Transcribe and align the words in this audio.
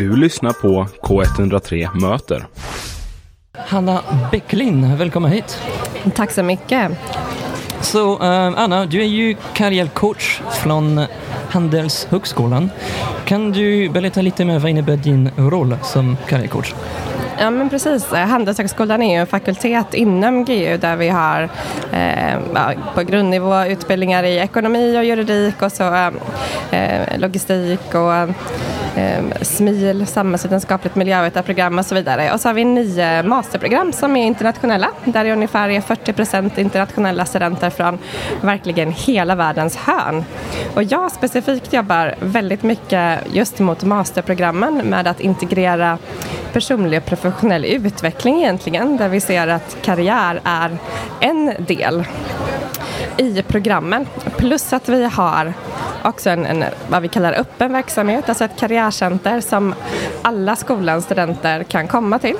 Du 0.00 0.16
lyssnar 0.16 0.52
på 0.52 0.86
K103 1.02 2.00
Möter. 2.00 2.46
Hanna 3.52 4.00
Bäcklin, 4.30 4.96
välkommen 4.96 5.32
hit. 5.32 5.62
Tack 6.14 6.30
så 6.30 6.42
mycket. 6.42 6.92
Så 7.80 8.14
uh, 8.14 8.52
Anna, 8.56 8.86
du 8.86 9.00
är 9.00 9.06
ju 9.06 9.36
karriärcoach 9.54 10.40
från 10.62 11.06
Handelshögskolan. 11.50 12.70
Kan 13.24 13.52
du 13.52 13.88
berätta 13.88 14.22
lite 14.22 14.44
mer 14.44 14.58
vad 14.58 14.70
innebär 14.70 14.96
din 14.96 15.30
roll 15.36 15.76
som 15.82 16.16
karriärcoach? 16.28 16.74
Ja 17.38 17.50
men 17.50 17.70
precis, 17.70 18.10
Handelshögskolan 18.12 19.02
är 19.02 19.14
ju 19.14 19.20
en 19.20 19.26
fakultet 19.26 19.94
inom 19.94 20.44
GU 20.44 20.76
där 20.76 20.96
vi 20.96 21.08
har 21.08 21.48
eh, 21.92 22.38
på 22.94 23.02
grundnivå 23.02 23.64
utbildningar 23.64 24.24
i 24.24 24.38
ekonomi 24.38 24.98
och 24.98 25.04
juridik 25.04 25.62
och 25.62 25.72
så 25.72 25.94
eh, 26.70 27.18
logistik 27.18 27.94
och 27.94 28.28
eh, 28.96 29.24
SMIL, 29.42 30.06
samhällsvetenskapligt 30.06 30.96
miljövetarprogram 30.96 31.78
och 31.78 31.86
så 31.86 31.94
vidare. 31.94 32.32
Och 32.32 32.40
så 32.40 32.48
har 32.48 32.54
vi 32.54 32.64
nio 32.64 33.22
masterprogram 33.22 33.92
som 33.92 34.16
är 34.16 34.26
internationella 34.26 34.90
där 35.04 35.24
det 35.24 35.32
ungefär 35.32 35.68
är 35.68 35.80
40 35.80 36.12
procent 36.12 36.58
internationella 36.58 37.24
studenter 37.24 37.70
från 37.70 37.98
verkligen 38.40 38.92
hela 38.92 39.34
världens 39.34 39.76
hörn. 39.76 40.24
Och 40.74 40.82
jag 40.82 41.12
specifikt 41.12 41.72
jobbar 41.72 42.14
väldigt 42.20 42.62
mycket 42.62 43.20
just 43.32 43.58
mot 43.58 43.84
masterprogrammen 43.84 44.76
med 44.76 45.06
att 45.06 45.20
integrera 45.20 45.98
personlig 46.52 46.98
och 46.98 47.06
professionell 47.06 47.64
utveckling 47.64 48.38
egentligen 48.42 48.96
där 48.96 49.08
vi 49.08 49.20
ser 49.20 49.48
att 49.48 49.76
karriär 49.82 50.40
är 50.44 50.78
en 51.20 51.52
del 51.58 52.04
i 53.20 53.42
programmen. 53.42 54.06
Plus 54.36 54.72
att 54.72 54.88
vi 54.88 55.04
har 55.04 55.52
också 56.04 56.30
en, 56.30 56.46
en, 56.46 56.64
vad 56.88 57.02
vi 57.02 57.08
kallar 57.08 57.32
öppen 57.32 57.72
verksamhet, 57.72 58.28
alltså 58.28 58.44
ett 58.44 58.56
karriärcenter 58.58 59.40
som 59.40 59.74
alla 60.22 60.56
skolans 60.56 61.04
studenter 61.04 61.62
kan 61.62 61.88
komma 61.88 62.18
till. 62.18 62.36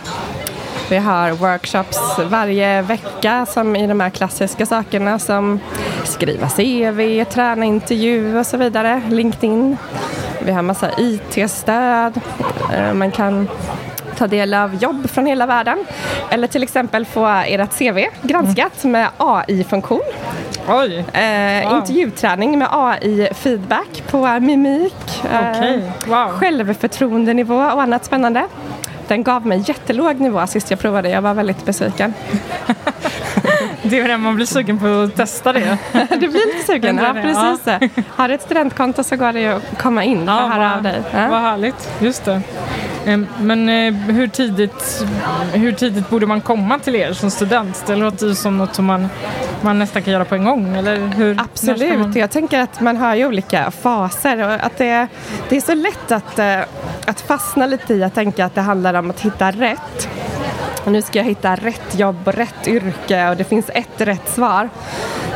Vi 0.91 0.97
har 0.97 1.31
workshops 1.31 1.99
varje 2.31 2.83
vecka 2.83 3.47
som 3.47 3.77
i 3.77 3.87
de 3.87 4.01
här 4.01 4.11
klassiska 4.11 4.67
sakerna 4.67 5.19
som 5.19 5.61
skriva 6.05 6.49
CV, 6.49 7.25
träna 7.25 7.65
intervju 7.65 8.39
och 8.39 8.47
så 8.47 8.57
vidare, 8.57 9.03
LinkedIn. 9.09 9.77
Vi 10.43 10.53
har 10.53 10.63
massa 10.63 10.91
IT-stöd, 10.99 12.21
eh, 12.75 12.93
man 12.93 13.11
kan 13.11 13.49
ta 14.17 14.27
del 14.27 14.55
av 14.55 14.75
jobb 14.75 15.11
från 15.11 15.27
hela 15.27 15.47
världen. 15.47 15.85
Eller 16.31 16.47
till 16.47 16.63
exempel 16.63 17.07
få 17.07 17.27
ert 17.27 17.79
CV 17.79 18.07
granskat 18.23 18.85
med 18.85 19.09
AI-funktion. 19.17 20.03
Oj! 20.69 21.05
Eh, 21.13 21.69
wow. 21.69 21.79
Intervjuträning 21.79 22.59
med 22.59 22.69
AI-feedback 22.71 24.03
på 24.11 24.41
mimik, 24.41 25.23
okay. 25.25 25.75
eh, 25.75 25.83
wow. 26.07 26.29
självförtroendenivå 26.29 27.55
och 27.55 27.83
annat 27.83 28.05
spännande. 28.05 28.47
Den 29.09 29.23
gav 29.23 29.47
mig 29.47 29.65
jättelåg 29.67 30.21
nivå 30.21 30.47
sist 30.47 30.71
jag 30.71 30.81
provade, 30.81 31.09
jag 31.09 31.23
var 31.23 31.35
väldigt 31.35 31.65
besviken. 31.65 32.15
det 33.83 33.99
är 33.99 34.09
när 34.09 34.17
man 34.17 34.37
blir 34.37 34.47
sugen 34.47 34.79
på 34.79 34.87
att 34.87 35.17
testa 35.17 35.53
det. 35.53 35.79
du 36.11 36.29
blir 36.29 36.47
lite 36.47 36.67
sugen, 36.67 37.01
ja 37.03 37.13
precis. 37.13 37.67
Ja. 37.67 38.03
Har 38.09 38.29
du 38.29 38.35
ett 38.35 38.43
studentkonto 38.43 39.05
så 39.05 39.17
går 39.17 39.33
det 39.33 39.41
ju 39.41 39.49
att 39.49 39.79
komma 39.79 40.05
in 40.05 40.29
och 40.29 40.35
höra 40.35 40.75
av 40.77 40.83
dig. 40.83 41.03
Ja. 41.13 41.29
Vad 41.29 41.41
härligt, 41.41 41.91
just 42.01 42.25
det. 42.25 42.43
Men 43.41 43.69
eh, 43.69 43.95
hur 43.95 44.29
tidigt, 44.29 45.05
hur 45.53 45.73
tidigt 45.73 46.11
borde 46.11 46.27
man 46.27 46.41
komma 46.41 46.79
till 46.79 46.97
er 46.97 47.13
som 47.13 47.31
student? 47.31 47.85
Det 47.87 47.97
låter 47.97 48.27
ju 48.27 48.35
som 48.35 48.59
något 48.59 48.75
som 48.75 48.85
man, 48.85 49.09
man 49.61 49.79
nästan 49.79 50.03
kan 50.03 50.13
göra 50.13 50.25
på 50.25 50.35
en 50.35 50.45
gång. 50.45 50.77
Eller 50.77 50.97
hur, 50.97 51.41
Absolut, 51.41 51.99
man... 51.99 52.13
jag 52.17 52.31
tänker 52.31 52.61
att 52.61 52.81
man 52.81 52.97
har 52.97 53.15
ju 53.15 53.27
olika 53.27 53.71
faser 53.71 54.45
och 54.45 54.53
att 54.53 54.79
det, 54.79 55.07
det 55.49 55.57
är 55.57 55.61
så 55.61 55.75
lätt 55.75 56.13
att, 56.13 56.39
eh, 56.39 56.61
att 57.07 57.21
fastna 57.21 57.67
lite 57.67 57.95
i 57.95 58.03
att 58.03 58.15
tänka 58.15 58.45
att 58.45 58.55
det 58.55 58.61
handlar 58.61 58.95
om 58.95 59.11
att 59.11 59.21
hitta 59.21 59.51
rätt. 59.51 60.09
Och 60.85 60.93
nu 60.93 61.03
ska 61.03 61.19
jag 61.19 61.27
hitta 61.27 61.57
rätt 61.57 61.99
jobb 61.99 62.29
och 62.29 62.35
rätt 62.35 62.69
yrke 62.69 63.29
och 63.29 63.37
det 63.37 63.45
finns 63.45 63.71
ett 63.75 64.01
rätt 64.01 64.29
svar. 64.29 64.69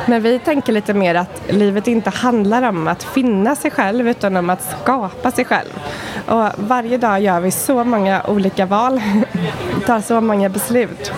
Men 0.06 0.22
vi 0.22 0.38
tänker 0.38 0.72
lite 0.72 0.94
mer 0.94 1.14
att 1.14 1.42
livet 1.48 1.88
inte 1.88 2.10
handlar 2.10 2.62
om 2.62 2.88
att 2.88 3.02
finna 3.02 3.56
sig 3.56 3.70
själv 3.70 4.08
utan 4.08 4.36
om 4.36 4.50
att 4.50 4.76
skapa 4.82 5.30
sig 5.30 5.44
själv. 5.44 5.80
Och 6.26 6.48
varje 6.56 6.98
dag 6.98 7.20
gör 7.20 7.40
vi 7.40 7.50
så 7.50 7.84
många 7.84 8.22
olika 8.22 8.66
val, 8.66 9.02
tar 9.86 10.00
så 10.00 10.20
många 10.20 10.48
beslut. 10.48 11.12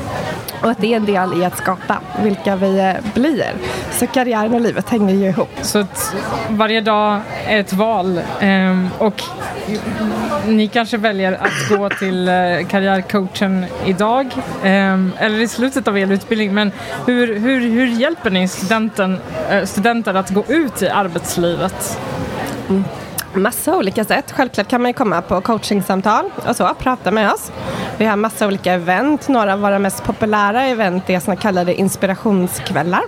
Och 0.63 0.71
att 0.71 0.79
det 0.79 0.93
är 0.93 0.97
en 0.97 1.05
del 1.05 1.41
i 1.41 1.45
att 1.45 1.59
skapa 1.59 1.99
vilka 2.23 2.57
vi 2.57 2.79
eh, 2.79 2.95
blir. 3.15 3.53
Så 3.91 4.07
karriären 4.07 4.55
och 4.55 4.61
livet 4.61 4.91
hänger 4.91 5.15
ju 5.15 5.29
ihop. 5.29 5.49
Så 5.63 5.87
varje 6.51 6.81
dag 6.81 7.21
är 7.47 7.61
ett 7.61 7.73
val 7.73 8.21
ehm, 8.41 8.89
och 8.99 9.23
ni 10.47 10.69
kanske 10.69 10.97
väljer 10.97 11.33
att 11.33 11.79
gå 11.79 11.89
till 11.89 12.29
eh, 12.29 12.35
karriärcoachen 12.69 13.67
idag 13.85 14.27
ehm, 14.65 15.13
eller 15.19 15.41
i 15.41 15.49
slutet 15.49 15.89
av 15.89 15.99
er 15.99 16.13
utbildning. 16.13 16.55
Men 16.55 16.73
hur, 17.07 17.39
hur, 17.39 17.61
hur 17.61 17.87
hjälper 17.87 18.31
ni 18.31 18.49
studenten, 18.49 19.19
eh, 19.51 19.65
studenter 19.65 20.15
att 20.15 20.31
gå 20.31 20.45
ut 20.49 20.83
i 20.83 20.89
arbetslivet? 20.89 21.99
Mm 22.69 22.85
massa 23.37 23.77
olika 23.77 24.05
sätt. 24.05 24.33
Självklart 24.33 24.69
kan 24.69 24.83
man 24.83 24.89
ju 24.89 24.93
komma 24.93 25.23
på 25.23 25.41
coachingsamtal 25.41 26.31
och 26.49 26.57
så, 26.57 26.75
prata 26.79 27.11
med 27.11 27.33
oss. 27.33 27.53
Vi 27.99 28.05
har 28.05 28.17
massa 28.17 28.47
olika 28.47 28.73
event. 28.73 29.29
Några 29.29 29.53
av 29.53 29.61
våra 29.61 29.79
mest 29.79 30.05
populära 30.05 30.65
event 30.65 31.11
är 31.11 31.21
såna 31.21 31.37
kallade 31.37 31.75
inspirationskvällar. 31.75 33.03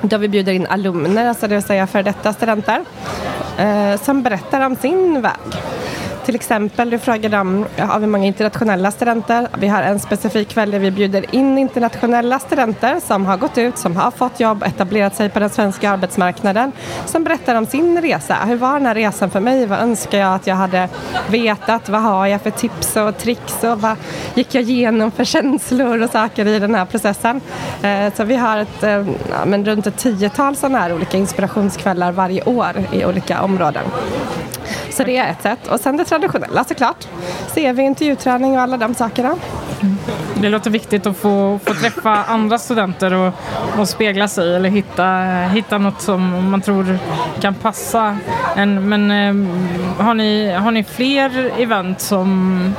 då 0.00 0.18
vi 0.18 0.28
bjuder 0.28 0.52
in 0.52 0.66
alumner, 0.66 1.28
alltså 1.28 1.48
det 1.48 1.54
vill 1.54 1.64
säga 1.64 1.86
för 1.86 2.02
detta 2.02 2.32
studenter, 2.32 2.84
eh, 3.58 4.00
som 4.00 4.22
berättar 4.22 4.60
om 4.60 4.76
sin 4.76 5.22
väg. 5.22 5.62
Till 6.24 6.34
exempel, 6.34 6.90
du 6.90 6.98
frågade 6.98 7.38
om, 7.38 7.66
har 7.78 8.00
vi 8.00 8.06
många 8.06 8.26
internationella 8.26 8.90
studenter? 8.90 9.48
Vi 9.58 9.68
har 9.68 9.82
en 9.82 10.00
specifik 10.00 10.48
kväll 10.48 10.70
där 10.70 10.78
vi 10.78 10.90
bjuder 10.90 11.34
in 11.34 11.58
internationella 11.58 12.38
studenter 12.38 13.00
som 13.00 13.26
har 13.26 13.36
gått 13.36 13.58
ut, 13.58 13.78
som 13.78 13.96
har 13.96 14.10
fått 14.10 14.40
jobb, 14.40 14.62
etablerat 14.62 15.16
sig 15.16 15.28
på 15.28 15.38
den 15.38 15.50
svenska 15.50 15.90
arbetsmarknaden, 15.90 16.72
som 17.06 17.24
berättar 17.24 17.54
om 17.54 17.66
sin 17.66 18.02
resa. 18.02 18.34
Hur 18.34 18.56
var 18.56 18.72
den 18.72 18.86
här 18.86 18.94
resan 18.94 19.30
för 19.30 19.40
mig? 19.40 19.66
Vad 19.66 19.78
önskar 19.78 20.18
jag 20.18 20.34
att 20.34 20.46
jag 20.46 20.54
hade 20.54 20.88
vetat? 21.28 21.88
Vad 21.88 22.02
har 22.02 22.26
jag 22.26 22.40
för 22.40 22.50
tips 22.50 22.96
och 22.96 23.18
tricks? 23.18 23.64
Och 23.64 23.80
vad 23.80 23.96
gick 24.34 24.54
jag 24.54 24.62
igenom 24.62 25.10
för 25.10 25.24
känslor 25.24 26.02
och 26.02 26.10
saker 26.10 26.46
i 26.46 26.58
den 26.58 26.74
här 26.74 26.84
processen? 26.84 27.40
Eh, 27.82 28.14
så 28.14 28.24
vi 28.24 28.36
har 28.36 28.58
ett, 28.58 28.82
eh, 28.82 28.90
ja, 29.30 29.44
men 29.46 29.64
runt 29.64 29.86
ett 29.86 29.96
tiotal 29.96 30.56
sådana 30.56 30.78
här 30.78 30.94
olika 30.94 31.16
inspirationskvällar 31.16 32.12
varje 32.12 32.42
år 32.42 32.84
i 32.92 33.04
olika 33.04 33.42
områden. 33.42 33.84
Så 34.90 35.04
det 35.04 35.16
är 35.16 35.30
ett 35.30 35.42
sätt. 35.42 35.68
Och 35.68 35.80
sen 35.80 35.96
det 35.96 36.04
traditionella 36.12 36.64
såklart. 36.64 37.08
CV, 37.54 37.80
intervjuträning 37.80 38.52
och 38.52 38.60
alla 38.60 38.76
de 38.76 38.94
sakerna. 38.94 39.36
Det 40.34 40.48
låter 40.48 40.70
viktigt 40.70 41.06
att 41.06 41.16
få, 41.16 41.60
få 41.64 41.74
träffa 41.74 42.10
andra 42.10 42.58
studenter 42.58 43.14
och, 43.14 43.32
och 43.78 43.88
spegla 43.88 44.28
sig 44.28 44.56
eller 44.56 44.68
hitta, 44.68 45.06
hitta 45.52 45.78
något 45.78 46.00
som 46.00 46.50
man 46.50 46.60
tror 46.60 46.98
kan 47.40 47.54
passa 47.54 48.18
en. 48.56 48.88
Men 48.88 49.10
eh, 49.10 50.04
har, 50.04 50.14
ni, 50.14 50.52
har 50.52 50.70
ni 50.70 50.84
fler 50.84 51.52
event 51.58 52.00
som, 52.00 52.74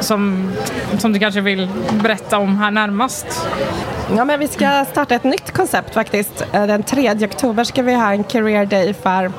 som, 0.00 0.52
som 0.98 1.12
du 1.12 1.18
kanske 1.18 1.40
vill 1.40 1.68
berätta 2.02 2.38
om 2.38 2.58
här 2.58 2.70
närmast? 2.70 3.46
Ja, 4.16 4.24
men 4.24 4.40
vi 4.40 4.48
ska 4.48 4.84
starta 4.90 5.14
ett 5.14 5.24
nytt 5.24 5.50
koncept 5.50 5.94
faktiskt. 5.94 6.44
Eh, 6.52 6.66
den 6.66 6.82
3 6.82 7.12
oktober 7.24 7.64
ska 7.64 7.82
vi 7.82 7.94
ha 7.94 8.12
en 8.12 8.24
career 8.24 8.66
day 8.66 8.94
för 8.94 9.32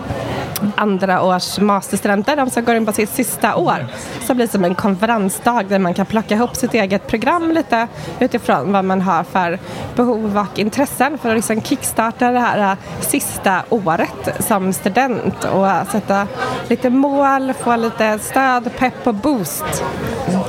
andra 0.75 1.23
års 1.23 1.59
masterstudenter, 1.59 2.35
de 2.35 2.49
som 2.49 2.65
går 2.65 2.75
in 2.75 2.85
på 2.85 2.93
sitt 2.93 3.09
sista 3.09 3.55
år. 3.55 3.85
Så 4.21 4.33
blir 4.33 4.45
det 4.45 4.51
som 4.51 4.63
en 4.63 4.75
konferensdag 4.75 5.63
där 5.69 5.79
man 5.79 5.93
kan 5.93 6.05
plocka 6.05 6.35
ihop 6.35 6.55
sitt 6.55 6.73
eget 6.73 7.07
program 7.07 7.51
lite 7.51 7.87
utifrån 8.19 8.71
vad 8.71 8.85
man 8.85 9.01
har 9.01 9.23
för 9.23 9.59
behov 9.95 10.37
och 10.37 10.59
intressen 10.59 11.17
för 11.17 11.29
att 11.29 11.35
liksom 11.35 11.61
kickstarta 11.61 12.31
det 12.31 12.39
här 12.39 12.71
eh, 12.71 12.77
sista 13.01 13.63
året 13.69 14.29
som 14.39 14.73
student 14.73 15.43
och 15.43 15.67
sätta 15.91 16.27
lite 16.67 16.89
mål, 16.89 17.53
få 17.53 17.75
lite 17.75 18.19
stöd, 18.19 18.69
pepp 18.77 19.07
och 19.07 19.15
boost 19.15 19.83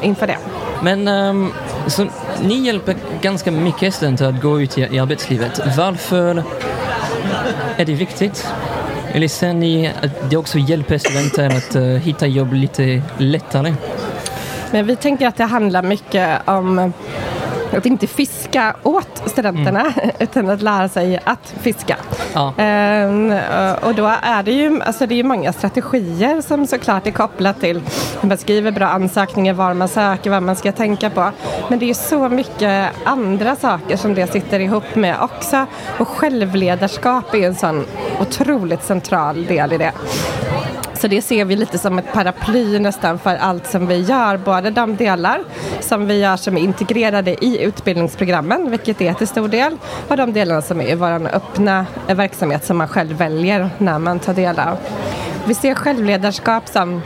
inför 0.02 0.26
det. 0.26 0.38
Men 0.82 1.08
um, 1.08 1.52
så 1.86 2.06
ni 2.42 2.54
hjälper 2.54 2.96
ganska 3.20 3.50
mycket 3.50 3.94
studenter 3.94 4.28
att 4.28 4.42
gå 4.42 4.60
ut 4.60 4.78
i, 4.78 4.80
i 4.80 4.98
arbetslivet. 4.98 5.60
Varför 5.76 6.42
är 7.76 7.84
det 7.84 7.94
viktigt? 7.94 8.48
Eller 9.14 9.28
ser 9.28 9.52
ni 9.52 9.90
att 10.02 10.30
det 10.30 10.36
också 10.36 10.58
hjälper 10.58 10.98
studenter 10.98 11.46
att 11.46 12.02
hitta 12.02 12.26
jobb 12.26 12.52
lite 12.52 13.02
lättare? 13.18 13.74
Men 14.70 14.86
vi 14.86 14.96
tänker 14.96 15.26
att 15.26 15.36
det 15.36 15.44
handlar 15.44 15.82
mycket 15.82 16.48
om 16.48 16.92
att 17.78 17.86
inte 17.86 18.06
fiska 18.06 18.76
åt 18.82 19.22
studenterna 19.26 19.80
mm. 19.80 20.10
utan 20.18 20.50
att 20.50 20.62
lära 20.62 20.88
sig 20.88 21.20
att 21.24 21.54
fiska. 21.60 21.96
Ja. 22.34 22.54
Ehm, 22.56 23.32
och 23.82 23.94
då 23.94 24.12
är 24.22 24.42
det 24.42 24.52
ju 24.52 24.82
alltså 24.82 25.06
det 25.06 25.20
är 25.20 25.24
många 25.24 25.52
strategier 25.52 26.40
som 26.40 26.66
såklart 26.66 27.06
är 27.06 27.10
kopplat 27.10 27.60
till 27.60 27.82
hur 28.20 28.28
man 28.28 28.38
skriver 28.38 28.70
bra 28.70 28.86
ansökningar, 28.86 29.54
var 29.54 29.74
man 29.74 29.88
söker, 29.88 30.30
vad 30.30 30.42
man 30.42 30.56
ska 30.56 30.72
tänka 30.72 31.10
på. 31.10 31.30
Men 31.68 31.78
det 31.78 31.90
är 31.90 31.94
så 31.94 32.28
mycket 32.28 32.90
andra 33.04 33.56
saker 33.56 33.96
som 33.96 34.14
det 34.14 34.32
sitter 34.32 34.60
ihop 34.60 34.94
med 34.94 35.16
också. 35.20 35.66
Och 35.98 36.08
självledarskap 36.08 37.34
är 37.34 37.46
en 37.46 37.54
sån 37.54 37.86
otroligt 38.20 38.84
central 38.84 39.46
del 39.46 39.72
i 39.72 39.78
det. 39.78 39.92
Så 41.04 41.08
det 41.08 41.22
ser 41.22 41.44
vi 41.44 41.56
lite 41.56 41.78
som 41.78 41.98
ett 41.98 42.12
paraply 42.12 42.78
nästan 42.78 43.18
för 43.18 43.36
allt 43.36 43.66
som 43.66 43.86
vi 43.86 44.00
gör. 44.00 44.36
Både 44.36 44.70
de 44.70 44.96
delar 44.96 45.44
som 45.80 46.06
vi 46.06 46.20
gör 46.20 46.36
som 46.36 46.56
är 46.56 46.60
integrerade 46.60 47.44
i 47.44 47.62
utbildningsprogrammen, 47.62 48.70
vilket 48.70 49.00
är 49.00 49.14
till 49.14 49.28
stor 49.28 49.48
del, 49.48 49.76
och 50.08 50.16
de 50.16 50.32
delarna 50.32 50.62
som 50.62 50.80
är 50.80 50.96
vår 50.96 51.28
öppna 51.34 51.86
verksamhet 52.06 52.64
som 52.64 52.76
man 52.76 52.88
själv 52.88 53.16
väljer 53.16 53.70
när 53.78 53.98
man 53.98 54.18
tar 54.18 54.34
del 54.34 54.58
av. 54.58 54.76
Vi 55.46 55.54
ser 55.54 55.74
självledarskap 55.74 56.68
som 56.68 57.02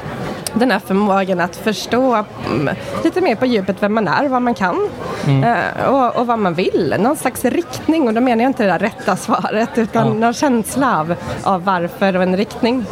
den 0.54 0.70
här 0.70 0.78
förmågan 0.78 1.40
att 1.40 1.56
förstå 1.56 2.24
mm, 2.46 2.74
lite 3.04 3.20
mer 3.20 3.34
på 3.34 3.46
djupet 3.46 3.82
vem 3.82 3.94
man 3.94 4.08
är, 4.08 4.28
vad 4.28 4.42
man 4.42 4.54
kan 4.54 4.88
eh, 5.26 5.84
och, 5.88 6.16
och 6.16 6.26
vad 6.26 6.38
man 6.38 6.54
vill. 6.54 6.94
Någon 6.98 7.16
slags 7.16 7.44
riktning 7.44 8.08
och 8.08 8.14
då 8.14 8.20
menar 8.20 8.42
jag 8.42 8.50
inte 8.50 8.62
det 8.62 8.70
där 8.72 8.78
rätta 8.78 9.16
svaret 9.16 9.78
utan 9.78 10.20
någon 10.20 10.34
känsla 10.34 11.00
av, 11.00 11.14
av 11.42 11.64
varför 11.64 12.16
och 12.16 12.22
en 12.22 12.36
riktning. 12.36 12.84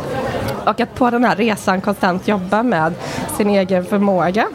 Och 0.66 0.80
att 0.80 0.94
på 0.94 1.10
den 1.10 1.24
här 1.24 1.36
resan 1.36 1.80
konstant 1.80 2.28
jobba 2.28 2.62
med 2.62 2.94
sin 3.36 3.50
egen 3.50 3.84
förmåga 3.84 4.46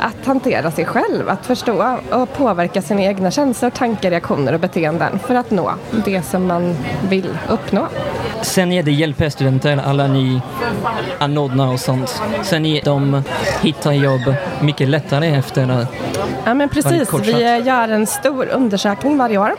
att 0.00 0.26
hantera 0.26 0.70
sig 0.70 0.84
själv, 0.84 1.28
att 1.28 1.46
förstå 1.46 1.98
och 2.10 2.32
påverka 2.32 2.82
sina 2.82 3.02
egna 3.02 3.30
känslor, 3.30 3.70
tankar, 3.70 4.10
reaktioner 4.10 4.52
och 4.52 4.60
beteenden 4.60 5.18
för 5.18 5.34
att 5.34 5.50
nå 5.50 5.74
det 6.04 6.22
som 6.22 6.46
man 6.46 6.76
vill 7.08 7.38
uppnå. 7.48 7.88
Sen 8.42 8.72
är 8.72 8.82
det 8.82 8.92
hjälpstudenter, 8.92 9.80
alla 9.84 10.06
ni 10.06 10.40
anordnare 11.18 11.72
och 11.72 11.80
sånt. 11.80 12.22
Sen 12.42 12.66
är 12.66 12.84
de 12.84 13.22
hittar 13.62 13.92
jobb 13.92 14.34
mycket 14.60 14.88
lättare 14.88 15.26
efter 15.26 15.86
Ja 16.44 16.54
men 16.54 16.68
precis, 16.68 17.12
vi 17.22 17.62
gör 17.64 17.88
en 17.88 18.06
stor 18.06 18.48
undersökning 18.48 19.18
varje 19.18 19.38
år 19.38 19.54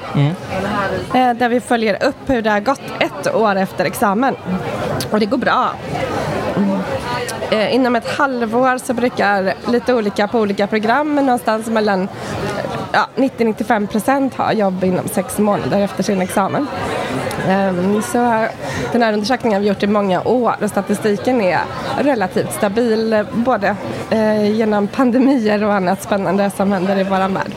eh, 1.16 1.34
där 1.34 1.50
vi 1.50 1.62
följer 1.62 2.04
upp 2.04 2.16
hur 2.26 2.42
det 2.42 2.50
har 2.50 2.60
gått 2.60 2.81
ett 3.00 3.36
år 3.36 3.56
efter 3.56 3.86
examen. 3.86 4.36
Och 5.12 5.19
det 5.19 5.25
går 5.25 5.38
bra. 5.38 5.72
Mm. 6.57 6.80
Eh, 7.52 7.75
Inom 7.75 7.96
ett 7.96 8.18
halvår 8.18 8.78
så 8.78 8.94
brukar 8.94 9.54
lite 9.72 9.94
olika 9.94 10.28
på 10.28 10.40
olika 10.40 10.68
program 10.68 11.13
men 11.16 11.25
någonstans 11.25 11.68
mellan 11.68 12.07
ja, 12.92 13.07
90-95 13.16 13.88
procent 13.88 14.36
har 14.36 14.54
jobb 14.54 14.84
inom 14.84 15.07
sex 15.07 15.38
månader 15.38 15.80
efter 15.80 16.04
sin 16.04 16.22
examen. 16.22 16.68
Ehm, 17.50 18.01
så 18.01 18.47
den 18.92 19.01
här 19.01 19.13
undersökningen 19.13 19.56
har 19.56 19.62
vi 19.62 19.68
gjort 19.68 19.83
i 19.83 19.88
många 19.88 20.21
år 20.21 20.56
och 20.62 20.69
statistiken 20.69 21.42
är 21.42 21.59
relativt 22.00 22.53
stabil 22.53 23.25
både 23.33 23.75
eh, 24.09 24.51
genom 24.51 24.88
pandemier 24.88 25.63
och 25.63 25.74
annat 25.74 26.03
spännande 26.03 26.50
som 26.50 26.71
händer 26.71 27.00
i 27.00 27.03
vår 27.03 27.30
värld. 27.33 27.51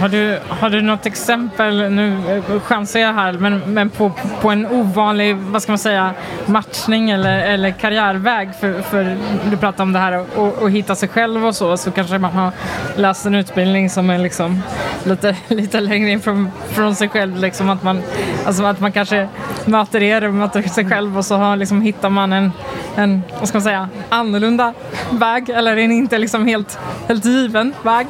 Har 0.00 0.08
du, 0.08 0.38
har 0.48 0.70
du 0.70 0.80
något 0.80 1.06
exempel, 1.06 1.90
nu 1.90 2.16
eh, 2.36 2.60
chansar 2.60 3.00
jag 3.00 3.12
här, 3.12 3.32
men, 3.32 3.58
men 3.58 3.90
på, 3.90 4.12
på 4.40 4.50
en 4.50 4.66
ovanlig, 4.66 5.36
vad 5.36 5.62
ska 5.62 5.72
man 5.72 5.78
säga, 5.78 6.14
matchning 6.46 7.10
eller, 7.10 7.40
eller 7.40 7.70
karriärväg 7.70 8.54
för, 8.60 8.80
för 8.82 9.16
du 9.50 9.56
pratar 9.56 9.84
om 9.84 9.92
det 9.92 9.98
här 9.98 10.24
och, 10.36 10.62
och 10.62 10.70
hitta 10.70 10.94
sig 10.94 11.08
själv 11.08 11.46
och 11.46 11.56
så, 11.56 11.76
så 11.76 11.90
kanske 11.90 12.18
man 12.18 12.32
har 12.32 12.52
läst 12.96 13.26
en 13.26 13.34
utbildning 13.34 13.90
som 13.90 14.10
är 14.10 14.18
liksom 14.18 14.62
lite, 15.04 15.36
lite 15.48 15.80
längre 15.80 16.10
in 16.10 16.20
från, 16.20 16.50
från 16.68 16.94
sig 16.94 17.08
själv, 17.08 17.36
liksom 17.36 17.70
att 17.70 17.82
man, 17.82 18.02
alltså 18.46 18.64
att 18.64 18.80
man 18.80 18.92
kanske 18.92 19.21
möter 19.64 20.02
er 20.02 20.24
och 20.28 20.34
möter 20.34 20.62
sig 20.62 20.88
själv 20.88 21.18
och 21.18 21.24
så 21.24 21.36
har, 21.36 21.56
liksom, 21.56 21.82
hittar 21.82 22.10
man 22.10 22.32
en, 22.32 22.52
en, 22.96 23.22
vad 23.38 23.48
ska 23.48 23.58
man 23.58 23.62
säga, 23.62 23.88
annorlunda 24.08 24.74
väg 25.10 25.48
eller 25.48 25.76
en 25.76 25.92
inte 25.92 26.18
liksom 26.18 26.46
helt, 26.46 26.78
helt 27.08 27.24
given 27.24 27.74
väg. 27.82 28.06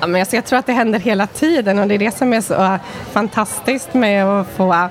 Ja, 0.00 0.06
men 0.06 0.20
alltså, 0.20 0.36
jag 0.36 0.44
tror 0.44 0.58
att 0.58 0.66
det 0.66 0.72
händer 0.72 0.98
hela 0.98 1.26
tiden 1.26 1.78
och 1.78 1.88
det 1.88 1.94
är 1.94 1.98
det 1.98 2.16
som 2.16 2.32
är 2.32 2.40
så 2.40 2.78
fantastiskt 3.12 3.94
med 3.94 4.24
att 4.24 4.46
få 4.56 4.88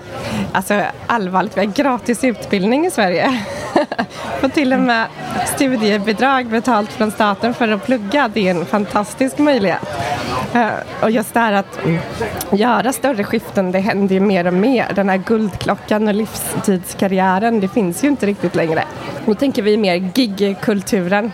alltså, 0.51 0.81
allvarligt, 1.07 1.57
vi 1.57 1.66
har 1.66 1.74
gratis 1.74 2.24
utbildning 2.24 2.86
i 2.86 2.92
Sverige. 2.92 3.44
och 4.42 4.54
till 4.54 4.74
och 4.74 4.80
med 4.80 5.07
studiebidrag 5.56 6.45
betalt 6.45 6.92
från 6.92 7.12
staten 7.12 7.54
för 7.54 7.68
att 7.68 7.86
plugga, 7.86 8.28
det 8.33 8.48
är 8.48 8.51
en 8.51 8.66
fantastisk 8.66 9.38
möjlighet. 9.38 9.81
Eh, 10.53 10.67
Och 11.01 11.11
just 11.11 11.33
det 11.33 11.39
här 11.39 11.53
att 11.53 11.79
göra 12.51 12.94
större 12.94 13.23
skiften, 13.23 13.71
det 13.71 13.79
händer 13.79 14.13
ju 14.15 14.19
mer 14.21 14.47
och 14.47 14.53
mer. 14.53 14.85
Den 14.95 15.09
här 15.09 15.17
guldklockan 15.17 16.07
och 16.07 16.13
livstidskarriären, 16.13 17.59
det 17.59 17.67
finns 17.67 18.03
ju 18.03 18.07
inte 18.07 18.25
riktigt 18.25 18.55
längre. 18.55 18.83
Då 19.25 19.33
tänker 19.33 19.61
vi 19.61 19.77
mer 19.77 19.95
gigkulturen 20.15 21.31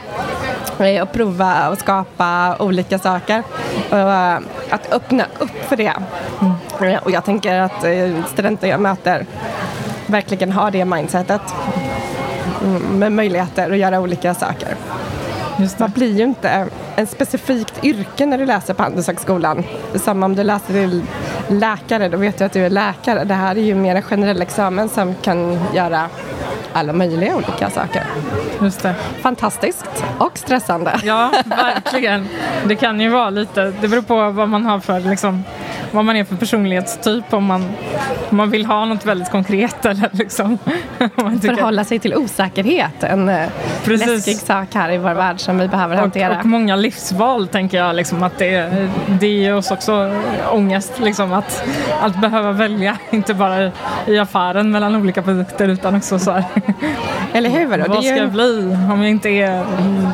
eh, 0.80 1.02
och 1.02 1.12
prova 1.12 1.70
och 1.70 1.78
skapa 1.78 2.56
olika 2.60 3.00
saker. 3.00 3.44
Och 3.90 3.98
eh, 3.98 4.40
att 4.70 4.94
öppna 4.94 5.24
upp 5.40 5.64
för 5.68 5.76
det. 5.78 5.94
Eh, 6.82 7.04
Och 7.04 7.12
jag 7.12 7.26
tänker 7.26 7.60
att 7.60 7.86
studenter 8.30 8.68
jag 8.68 8.80
möter 8.82 9.26
verkligen 10.08 10.52
har 10.52 10.72
det 10.72 10.86
mindsetet. 10.86 11.42
Mm, 12.64 13.00
Med 13.00 13.12
möjligheter 13.12 13.72
att 13.72 13.78
göra 13.78 14.00
olika 14.00 14.34
saker. 14.34 14.76
Just 15.60 15.80
Man 15.80 15.92
blir 15.92 16.18
ju 16.18 16.24
inte 16.24 16.68
en 16.96 17.08
specifikt 17.08 17.84
yrke 17.84 18.26
när 18.26 18.38
du 18.38 18.46
läser 18.46 18.74
på 18.74 18.84
Handelshögskolan. 18.84 19.64
Som 19.96 20.24
om 20.24 20.36
du 20.36 20.44
läser 20.44 20.74
till 20.74 21.04
läkare, 21.48 22.10
då 22.10 22.18
vet 22.18 22.38
du 22.38 22.44
att 22.44 22.54
du 22.54 22.66
är 22.66 22.70
läkare. 22.70 23.24
Det 23.24 23.34
här 23.34 23.56
är 23.56 23.62
ju 23.62 23.76
mer 23.76 23.96
en 23.96 24.02
generell 24.02 24.42
examen 24.42 24.90
som 24.90 25.16
kan 25.16 25.60
göra 25.74 26.10
alla 26.74 26.94
möjliga 26.94 27.36
olika 27.36 27.70
saker. 27.70 28.04
Just 28.62 28.84
det. 28.84 28.96
Fantastiskt 29.22 30.04
och 30.18 30.38
stressande. 30.38 31.00
Ja, 31.04 31.32
verkligen. 31.46 32.28
Det 32.66 32.76
kan 32.76 33.02
ju 33.02 33.10
vara 33.10 33.30
lite, 33.30 33.74
det 33.82 33.88
beror 33.88 34.02
på 34.02 34.30
vad 34.30 34.50
man 34.50 34.66
har 34.66 34.80
för, 34.80 35.00
liksom, 35.00 35.44
vad 35.94 36.06
man 36.06 36.16
är 36.16 36.24
för 36.24 36.36
personlighetstyp. 36.36 37.34
Om 37.34 37.46
man, 37.46 37.72
om 38.30 38.38
man 38.38 38.50
vill 38.50 38.66
ha 38.66 38.86
något 38.86 39.06
väldigt 39.06 39.32
konkret 39.32 39.86
eller 39.86 40.10
liksom. 40.12 40.58
Förhålla 41.42 41.84
sig 41.84 42.00
till 42.00 42.16
osäkerhet, 42.16 43.04
en 43.04 43.30
eh, 43.30 43.50
Precis. 43.84 44.08
läskig 44.08 44.38
sak 44.38 44.68
här 44.74 44.92
i 44.92 44.98
vår 44.98 45.14
värld 45.14 45.40
som 45.40 45.60
vi 45.60 45.68
behöver 45.68 45.96
hantera. 45.96 46.34
och, 46.34 46.40
och 46.40 46.46
många 46.46 46.76
livsval 46.76 47.48
tänker 47.48 47.78
jag 47.78 47.96
liksom 47.96 48.24
att 48.24 48.38
det, 48.38 48.88
det 49.08 49.28
ger 49.28 49.56
oss 49.56 49.72
också 49.72 50.12
ångest 50.52 51.00
liksom 51.00 51.34
att, 51.34 51.64
att 52.02 52.22
behöva 52.22 52.52
välja, 52.52 52.98
inte 53.12 53.34
bara 53.34 53.72
i, 54.08 54.18
affären 54.20 54.72
mellan 54.72 54.96
olika 54.96 55.22
produkter 55.22 55.68
utan 55.68 55.96
också 55.96 56.20
så 56.20 56.32
här. 56.32 56.44
Eller 57.34 57.50
hur? 57.50 57.88
Vad 57.88 58.04
ska 58.04 58.16
ju 58.16 58.22
jag 58.22 58.32
bli 58.32 58.78
om 58.92 59.02
jag 59.02 59.10
inte 59.10 59.30
är 59.30 59.66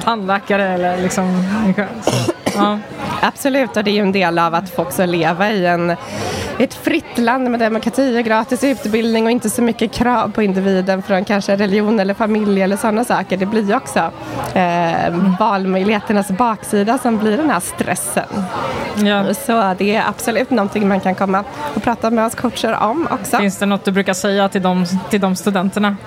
tandläkare 0.04 0.68
eller 0.68 0.98
liksom 0.98 1.44
så. 2.04 2.34
Ja. 2.64 2.80
absolut, 3.22 3.78
och 3.78 3.84
det 3.84 3.92
är 3.92 3.96
ju 3.96 4.02
en 4.02 4.12
del 4.12 4.40
av 4.40 4.56
att 4.56 4.70
få 4.70 4.82
också 4.82 5.06
leva 5.06 5.52
i 5.52 5.66
en 5.66 5.96
ett 6.60 6.74
fritt 6.74 7.18
land 7.18 7.52
med 7.52 7.60
demokrati 7.60 8.20
och 8.20 8.26
gratis 8.26 8.64
utbildning 8.64 9.26
och 9.26 9.32
inte 9.32 9.50
så 9.50 9.62
mycket 9.62 9.92
krav 9.92 10.32
på 10.32 10.44
individen 10.44 11.04
från 11.04 11.26
kanske 11.26 11.56
religion 11.56 12.00
eller 12.00 12.14
familj 12.14 12.62
eller 12.62 12.78
sådana 12.78 13.04
saker. 13.04 13.38
Det 13.38 13.46
blir 13.46 13.68
ju 13.68 13.76
också 13.76 14.12
eh, 14.54 15.36
valmöjligheternas 15.40 16.28
baksida 16.28 16.98
som 16.98 17.18
blir 17.18 17.38
den 17.38 17.50
här 17.50 17.60
stressen. 17.60 18.46
Ja. 18.96 19.34
Så 19.34 19.76
det 19.78 19.96
är 19.96 20.04
absolut 20.08 20.50
någonting 20.50 20.88
man 20.88 21.00
kan 21.00 21.16
komma 21.16 21.44
och 21.76 21.84
prata 21.84 22.10
med 22.10 22.26
oss 22.26 22.36
coacher 22.36 22.78
om 22.82 23.08
också. 23.12 23.38
Finns 23.38 23.58
det 23.58 23.66
något 23.66 23.86
du 23.86 23.92
brukar 23.92 24.14
säga 24.14 24.50
till 24.50 24.62
de, 24.62 24.86
till 25.10 25.22
de 25.22 25.36
studenterna? 25.36 25.98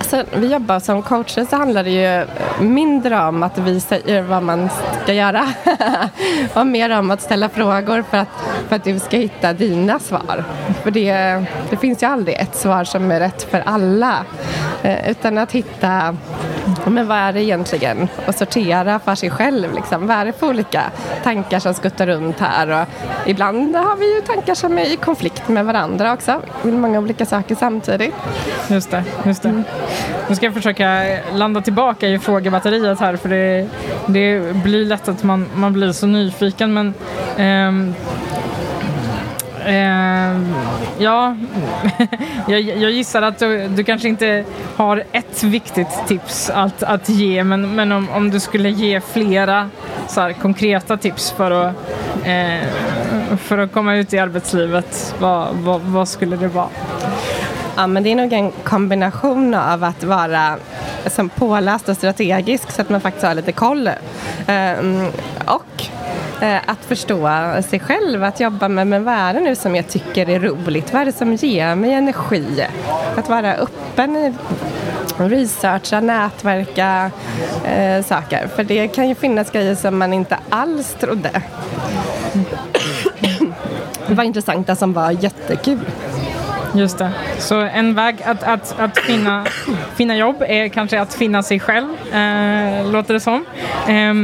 Sen 0.00 0.26
vi 0.34 0.52
jobbar 0.52 0.78
som 0.78 1.02
coacher 1.02 1.44
så 1.44 1.56
handlar 1.56 1.84
det 1.84 1.90
ju 1.90 2.26
mindre 2.64 3.20
om 3.20 3.42
att 3.42 3.58
vi 3.58 3.80
säger 3.80 4.22
vad 4.22 4.42
man 4.42 4.68
ska 5.02 5.12
göra 5.12 5.48
och 6.54 6.66
mer 6.66 6.98
om 6.98 7.10
att 7.10 7.22
ställa 7.22 7.48
frågor 7.48 8.04
för 8.10 8.18
att, 8.18 8.28
för 8.68 8.76
att 8.76 8.84
du 8.84 8.98
ska 8.98 9.16
hitta 9.16 9.52
dina 9.52 9.98
svar. 9.98 10.44
För 10.82 10.90
det, 10.90 11.12
det 11.70 11.76
finns 11.76 12.02
ju 12.02 12.06
aldrig 12.06 12.36
ett 12.36 12.56
svar 12.56 12.84
som 12.84 13.10
är 13.10 13.20
rätt 13.20 13.42
för 13.42 13.62
alla 13.66 14.24
eh, 14.82 15.10
utan 15.10 15.38
att 15.38 15.52
hitta 15.52 16.16
men 16.86 17.06
vad 17.06 17.18
är 17.18 17.32
det 17.32 17.42
egentligen 17.42 18.08
och 18.26 18.34
sortera 18.34 18.98
för 18.98 19.14
sig 19.14 19.30
själv. 19.30 19.74
Liksom. 19.74 20.06
Vad 20.06 20.16
är 20.16 20.24
det 20.24 20.32
för 20.32 20.48
olika 20.48 20.82
tankar 21.22 21.58
som 21.58 21.74
skuttar 21.74 22.06
runt 22.06 22.40
här? 22.40 22.82
Och 22.82 22.88
ibland 23.26 23.76
har 23.76 23.96
vi 23.96 24.14
ju 24.14 24.20
tankar 24.20 24.54
som 24.54 24.78
är 24.78 24.92
i 24.92 24.96
konflikt 24.96 25.48
med 25.48 25.64
varandra 25.64 26.12
också. 26.12 26.42
Vill 26.62 26.74
många 26.74 26.98
olika 26.98 27.26
saker 27.26 27.54
samtidigt. 27.54 28.14
Just 28.68 28.90
det, 28.90 29.04
just 29.24 29.42
det. 29.42 29.62
Nu 30.28 30.36
ska 30.36 30.46
jag 30.46 30.54
försöka 30.54 31.18
landa 31.32 31.60
tillbaka 31.60 32.08
i 32.08 32.18
frågebatteriet 32.18 33.00
här 33.00 33.16
för 33.16 33.28
det, 33.28 33.68
det 34.06 34.56
blir 34.56 34.84
lätt 34.84 35.08
att 35.08 35.22
man, 35.22 35.46
man 35.54 35.72
blir 35.72 35.92
så 35.92 36.06
nyfiken 36.06 36.74
men 36.74 36.94
ehm, 37.36 37.94
Eh, 39.70 40.40
ja, 40.98 41.36
jag, 42.48 42.60
jag 42.60 42.90
gissar 42.90 43.22
att 43.22 43.38
du, 43.38 43.68
du 43.68 43.84
kanske 43.84 44.08
inte 44.08 44.44
har 44.76 45.04
ett 45.12 45.42
viktigt 45.42 46.06
tips 46.06 46.50
att, 46.50 46.82
att 46.82 47.08
ge 47.08 47.44
men, 47.44 47.74
men 47.74 47.92
om, 47.92 48.10
om 48.10 48.30
du 48.30 48.40
skulle 48.40 48.70
ge 48.70 49.00
flera 49.00 49.70
så 50.08 50.20
här, 50.20 50.32
konkreta 50.32 50.96
tips 50.96 51.30
för 51.30 51.50
att, 51.50 51.74
eh, 52.24 52.68
för 53.36 53.58
att 53.58 53.72
komma 53.72 53.94
ut 53.94 54.12
i 54.12 54.18
arbetslivet, 54.18 55.14
vad, 55.18 55.48
vad, 55.54 55.80
vad 55.80 56.08
skulle 56.08 56.36
det 56.36 56.48
vara? 56.48 56.68
Ja, 57.76 57.86
men 57.86 58.02
det 58.02 58.12
är 58.12 58.16
nog 58.16 58.32
en 58.32 58.50
kombination 58.50 59.54
av 59.54 59.84
att 59.84 60.04
vara 60.04 60.56
som 61.06 61.28
påläst 61.28 61.88
och 61.88 61.96
strategisk 61.96 62.70
så 62.70 62.82
att 62.82 62.88
man 62.88 63.00
faktiskt 63.00 63.26
har 63.26 63.34
lite 63.34 63.52
koll. 63.52 63.86
Eh, 64.46 65.04
och 65.46 65.88
Eh, 66.40 66.60
att 66.66 66.84
förstå 66.84 67.28
sig 67.68 67.80
själv, 67.80 68.24
att 68.24 68.40
jobba 68.40 68.68
med, 68.68 68.86
men 68.86 69.04
vad 69.04 69.14
är 69.14 69.34
det 69.34 69.40
nu 69.40 69.56
som 69.56 69.76
jag 69.76 69.88
tycker 69.88 70.28
är 70.28 70.40
roligt? 70.40 70.92
Vad 70.92 71.02
är 71.02 71.06
det 71.06 71.12
som 71.12 71.34
ger 71.34 71.74
mig 71.74 71.92
energi? 71.92 72.66
Att 73.16 73.28
vara 73.28 73.54
öppen 73.54 74.16
i 74.16 74.34
researcha, 75.16 76.00
nätverka 76.00 77.10
eh, 77.64 78.04
saker. 78.04 78.48
För 78.56 78.64
det 78.64 78.88
kan 78.88 79.08
ju 79.08 79.14
finnas 79.14 79.50
grejer 79.50 79.74
som 79.74 79.98
man 79.98 80.12
inte 80.12 80.38
alls 80.48 80.96
trodde. 81.00 81.42
Det 84.06 84.14
var 84.14 84.24
intressanta 84.24 84.76
som 84.76 84.92
var 84.92 85.10
jättekul. 85.10 85.80
Just 86.74 86.98
det. 86.98 87.10
Så 87.38 87.60
en 87.60 87.94
väg 87.94 88.22
att, 88.24 88.42
att, 88.42 88.80
att 88.80 88.98
finna, 88.98 89.46
finna 89.94 90.16
jobb 90.16 90.36
är 90.46 90.68
kanske 90.68 91.00
att 91.00 91.14
finna 91.14 91.42
sig 91.42 91.60
själv, 91.60 91.88
eh, 92.12 92.90
låter 92.92 93.14
det 93.14 93.20
som. 93.20 93.44
Eh, 93.88 94.14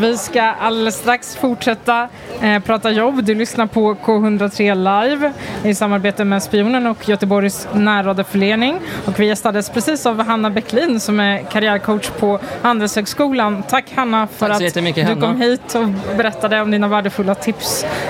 vi 0.00 0.16
ska 0.18 0.42
alldeles 0.42 0.94
strax 0.94 1.36
fortsätta 1.36 2.08
eh, 2.40 2.58
prata 2.62 2.90
jobb. 2.90 3.24
Du 3.24 3.34
lyssnar 3.34 3.66
på 3.66 3.94
K103 3.94 4.74
Live 4.74 5.32
i 5.64 5.74
samarbete 5.74 6.24
med 6.24 6.42
Spionen 6.42 6.86
och 6.86 7.08
Göteborgs 7.08 7.68
närradioförening. 7.72 8.80
Och 9.06 9.20
vi 9.20 9.26
gästades 9.26 9.70
precis 9.70 10.06
av 10.06 10.22
Hanna 10.22 10.50
Bäcklin 10.50 11.00
som 11.00 11.20
är 11.20 11.42
karriärcoach 11.42 12.10
på 12.10 12.38
Handelshögskolan. 12.62 13.62
Tack 13.68 13.84
Hanna 13.94 14.26
för 14.26 14.48
Tack 14.48 14.62
att 14.62 14.74
du 14.74 15.02
Hanna. 15.02 15.20
kom 15.20 15.40
hit 15.40 15.74
och 15.74 16.16
berättade 16.16 16.60
om 16.60 16.70
dina 16.70 16.88
värdefulla 16.88 17.34
tips 17.34 17.84